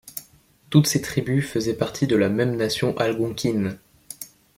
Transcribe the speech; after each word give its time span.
Toutes 0.71 0.87
ces 0.87 0.99
tribus 0.99 1.43
faisaient 1.45 1.75
partie 1.77 2.07
de 2.07 2.15
la 2.15 2.27
même 2.29 2.55
Nation 2.55 2.97
algonquine. 2.97 3.77